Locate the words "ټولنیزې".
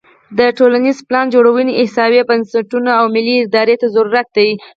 0.57-1.03